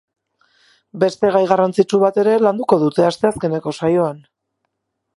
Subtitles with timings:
[1.03, 4.29] Beste gai garrantzitsu bat ere landuko dute asteazkeneko saioan.